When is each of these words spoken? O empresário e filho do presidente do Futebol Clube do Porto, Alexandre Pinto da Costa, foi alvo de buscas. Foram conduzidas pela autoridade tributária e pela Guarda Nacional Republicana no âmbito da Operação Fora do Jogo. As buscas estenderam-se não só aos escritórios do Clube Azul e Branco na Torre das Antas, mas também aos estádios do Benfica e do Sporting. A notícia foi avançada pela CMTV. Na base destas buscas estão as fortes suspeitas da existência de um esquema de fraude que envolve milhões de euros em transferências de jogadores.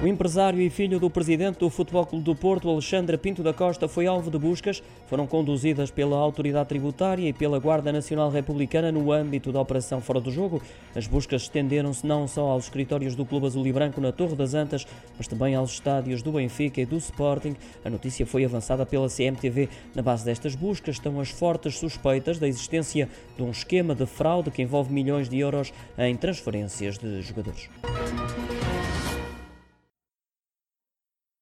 O 0.00 0.06
empresário 0.06 0.60
e 0.60 0.70
filho 0.70 1.00
do 1.00 1.10
presidente 1.10 1.58
do 1.58 1.68
Futebol 1.68 2.06
Clube 2.06 2.24
do 2.24 2.32
Porto, 2.32 2.68
Alexandre 2.68 3.18
Pinto 3.18 3.42
da 3.42 3.52
Costa, 3.52 3.88
foi 3.88 4.06
alvo 4.06 4.30
de 4.30 4.38
buscas. 4.38 4.80
Foram 5.08 5.26
conduzidas 5.26 5.90
pela 5.90 6.16
autoridade 6.16 6.68
tributária 6.68 7.28
e 7.28 7.32
pela 7.32 7.58
Guarda 7.58 7.90
Nacional 7.90 8.30
Republicana 8.30 8.92
no 8.92 9.10
âmbito 9.10 9.50
da 9.50 9.60
Operação 9.60 10.00
Fora 10.00 10.20
do 10.20 10.30
Jogo. 10.30 10.62
As 10.94 11.08
buscas 11.08 11.42
estenderam-se 11.42 12.06
não 12.06 12.28
só 12.28 12.42
aos 12.46 12.64
escritórios 12.66 13.16
do 13.16 13.26
Clube 13.26 13.46
Azul 13.46 13.66
e 13.66 13.72
Branco 13.72 14.00
na 14.00 14.12
Torre 14.12 14.36
das 14.36 14.54
Antas, 14.54 14.86
mas 15.16 15.26
também 15.26 15.56
aos 15.56 15.72
estádios 15.72 16.22
do 16.22 16.30
Benfica 16.30 16.80
e 16.80 16.86
do 16.86 16.96
Sporting. 16.96 17.56
A 17.84 17.90
notícia 17.90 18.24
foi 18.24 18.44
avançada 18.44 18.86
pela 18.86 19.08
CMTV. 19.08 19.68
Na 19.96 20.02
base 20.02 20.24
destas 20.24 20.54
buscas 20.54 20.94
estão 20.94 21.18
as 21.18 21.30
fortes 21.30 21.76
suspeitas 21.76 22.38
da 22.38 22.46
existência 22.46 23.08
de 23.36 23.42
um 23.42 23.50
esquema 23.50 23.96
de 23.96 24.06
fraude 24.06 24.52
que 24.52 24.62
envolve 24.62 24.92
milhões 24.92 25.28
de 25.28 25.40
euros 25.40 25.72
em 25.98 26.14
transferências 26.14 26.98
de 26.98 27.20
jogadores. 27.20 27.68